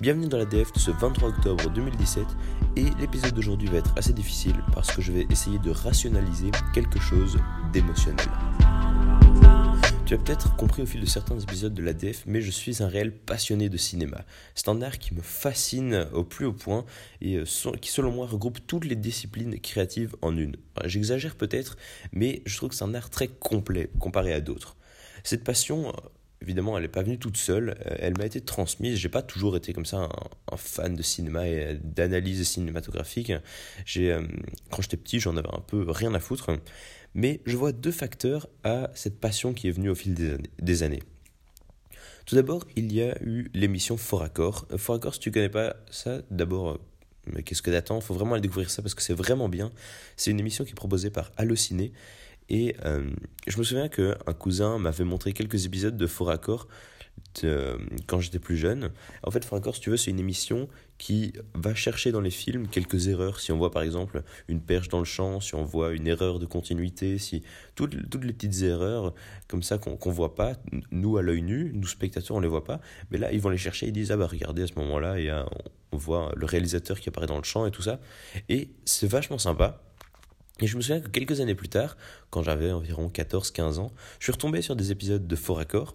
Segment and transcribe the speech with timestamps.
[0.00, 2.24] Bienvenue dans la DF de ce 23 octobre 2017
[2.76, 7.00] et l'épisode d'aujourd'hui va être assez difficile parce que je vais essayer de rationaliser quelque
[7.00, 7.36] chose
[7.72, 8.28] d'émotionnel.
[10.06, 12.86] Tu as peut-être compris au fil de certains épisodes de l'ADF, mais je suis un
[12.86, 14.24] réel passionné de cinéma.
[14.54, 16.84] C'est un art qui me fascine au plus haut point
[17.20, 17.44] et euh,
[17.82, 20.54] qui, selon moi, regroupe toutes les disciplines créatives en une.
[20.84, 21.76] J'exagère peut-être,
[22.12, 24.76] mais je trouve que c'est un art très complet comparé à d'autres.
[25.24, 25.92] Cette passion,
[26.42, 28.96] évidemment, elle n'est pas venue toute seule, euh, elle m'a été transmise.
[28.96, 30.08] J'ai pas toujours été comme ça
[30.50, 33.32] un, fan de cinéma et d'analyse cinématographique.
[33.96, 34.26] Euh,
[34.70, 36.50] quand j'étais petit, j'en avais un peu rien à foutre.
[37.14, 41.02] Mais je vois deux facteurs à cette passion qui est venue au fil des années.
[42.26, 44.66] Tout d'abord, il y a eu l'émission Fort Accord.
[44.70, 46.78] Euh, Fort Accord, si tu connais pas ça, d'abord,
[47.32, 48.00] mais qu'est-ce que t'attends?
[48.00, 49.72] Faut vraiment aller découvrir ça parce que c'est vraiment bien.
[50.16, 51.92] C'est une émission qui est proposée par Allociné
[52.48, 53.10] et euh,
[53.46, 56.68] je me souviens qu'un cousin m'avait montré quelques épisodes de Fort Accord
[58.06, 58.90] quand j'étais plus jeune.
[59.22, 62.30] En fait, Fort Accord, si tu veux, c'est une émission qui va chercher dans les
[62.30, 63.38] films quelques erreurs.
[63.40, 66.38] Si on voit par exemple une perche dans le champ, si on voit une erreur
[66.38, 67.42] de continuité, si
[67.74, 69.14] toutes, toutes les petites erreurs
[69.46, 70.54] comme ça qu'on ne voit pas,
[70.90, 72.80] nous à l'œil nu, nous spectateurs, on les voit pas.
[73.10, 75.30] Mais là, ils vont les chercher, ils disent ah bah regardez à ce moment-là, et
[75.92, 78.00] on voit le réalisateur qui apparaît dans le champ et tout ça.
[78.48, 79.82] Et c'est vachement sympa.
[80.60, 81.96] Et je me souviens que quelques années plus tard,
[82.30, 85.94] quand j'avais environ 14-15 ans, je suis retombé sur des épisodes de Fort Accord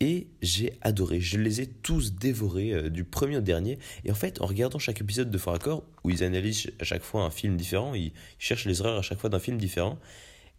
[0.00, 1.20] et j'ai adoré.
[1.20, 3.78] Je les ai tous dévorés euh, du premier au dernier.
[4.04, 7.02] Et en fait, en regardant chaque épisode de Fort Accord, où ils analysent à chaque
[7.02, 9.98] fois un film différent, ils, cherchent les erreurs à chaque fois d'un film différent,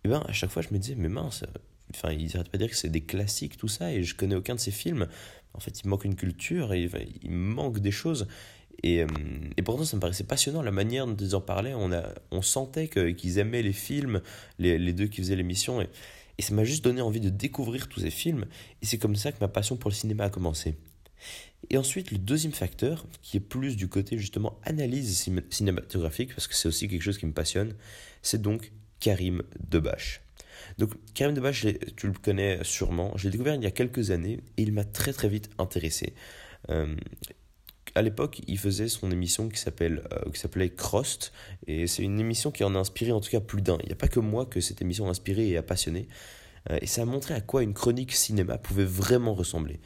[0.03, 1.43] et ben à chaque fois je me disais, mais mince,
[1.93, 4.35] enfin ils n'arrêtent pas de dire que c'est des classiques tout ça, et je connais
[4.35, 5.07] aucun de ces films.
[5.53, 8.27] En fait, il manque une culture, il manque des choses.
[8.83, 9.07] Et, euh,
[9.57, 11.73] et, pourtant, ça me paraissait passionnant la manière dont ils en parlaient.
[11.75, 14.21] On, a, on sentait qu'ils aimaient les films,
[14.59, 15.81] les, les deux qui faisaient l'émission.
[15.81, 15.89] Et,
[16.37, 18.45] et ça m'a juste donné envie de découvrir tous ces films.
[18.81, 20.75] Et c'est comme ça que ma passion pour le cinéma a commencé.
[21.69, 26.55] Et ensuite, le deuxième facteur, qui est plus du côté justement analyse cinématographique, parce que
[26.55, 27.75] c'est aussi quelque chose qui me passionne,
[28.21, 30.21] c'est donc Karim Debache.
[30.77, 34.39] Donc Karim Debache, tu le connais sûrement, je l'ai découvert il y a quelques années
[34.57, 36.13] et il m'a très très vite intéressé.
[36.69, 36.95] Euh,
[37.95, 41.33] à l'époque, il faisait son émission qui s'appelle euh, qui s'appelait Crost
[41.67, 43.77] et c'est une émission qui en a inspiré en tout cas plus d'un.
[43.81, 46.07] Il n'y a pas que moi que cette émission a inspiré et a passionné
[46.69, 49.79] euh, et ça a montré à quoi une chronique cinéma pouvait vraiment ressembler.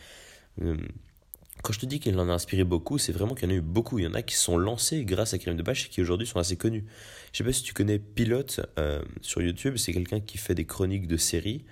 [0.61, 0.77] Euh,
[1.63, 3.57] quand je te dis qu'il en a inspiré beaucoup, c'est vraiment qu'il y en a
[3.57, 3.97] eu beaucoup.
[3.97, 6.37] Il y en a qui sont lancés grâce à Karim Debache et qui aujourd'hui sont
[6.37, 6.85] assez connus.
[7.31, 8.61] Je sais pas si tu connais Pilote
[9.21, 11.65] sur YouTube, c'est quelqu'un qui fait des chroniques de séries.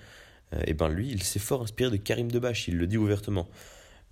[0.66, 3.48] et ben lui, il s'est fort inspiré de Karim Debache, il le dit ouvertement.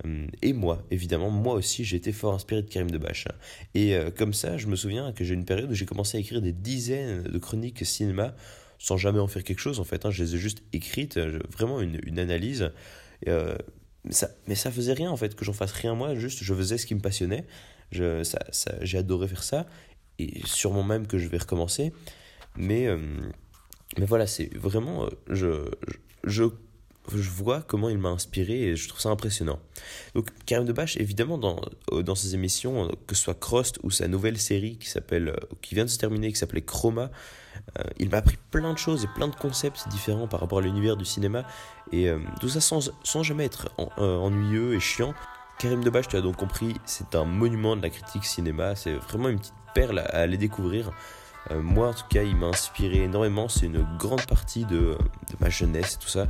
[0.07, 3.29] Euh, et moi, évidemment, moi aussi, j'ai été fort inspiré de Karim Debache.
[3.75, 6.21] Et euh, comme ça, je me souviens que j'ai une période où j'ai commencé à
[6.21, 8.35] écrire des dizaines de chroniques cinéma
[8.79, 10.05] sans jamais en faire quelque chose, en fait.
[10.07, 10.11] Hein.
[10.11, 12.73] je les ai juste écrites, euh, vraiment une, analyse.
[14.11, 16.79] ça, mais ça faisait rien, en fait, que j'en fasse rien moi, juste je faisais
[16.79, 17.47] ce qui me passionnait.
[17.93, 19.67] Ça, ça, j'ai adoré faire ça,
[20.19, 21.93] et sûrement même que je vais recommencer.
[22.57, 22.89] Mais,
[23.99, 25.09] mais voilà, c'est vraiment.
[25.29, 25.71] je
[26.25, 26.45] je
[27.11, 29.59] vois comment il m'a inspiré et je trouve ça impressionnant.
[30.15, 31.61] Donc Karim Debache, évidemment, dans,
[31.93, 35.37] euh, dans ses émissions, euh, que ce soit Crost ou sa nouvelle série qui, euh,
[35.61, 37.11] qui vient de se terminer, qui s'appelait Chroma,
[37.99, 40.97] il m'a appris plein de choses et plein de concepts différents par rapport à l'univers
[40.97, 41.45] du cinéma.
[41.93, 42.11] Et
[42.41, 45.15] tout ça sans, sans jamais être ennuyeux et chiant.
[45.59, 48.75] Karim Debache, tu as donc compris, c'est un monument de la critique cinéma.
[48.75, 50.93] C'est vraiment une petite perle à, aller découvrir.
[51.55, 53.49] moi, en tout cas, il m'a inspiré énormément.
[53.49, 56.29] C'est une grande partie de, de ma jeunesse et tout ça.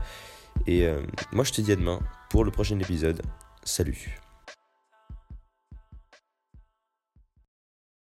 [0.66, 1.02] Et euh,
[1.32, 2.00] moi, je te dis à demain
[2.30, 3.22] pour le prochain épisode.
[3.64, 4.21] Salut